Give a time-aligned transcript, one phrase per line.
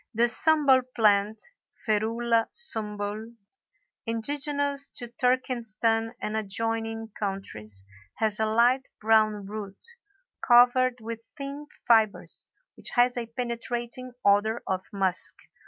[0.15, 1.39] The Sumbul plant
[1.85, 3.35] (Ferula Sumbul),
[4.07, 7.83] indigenous to Turkestan and adjoining countries,
[8.15, 9.77] has a light brown root
[10.43, 15.35] covered with thin fibres, which has a penetrating odor of musk.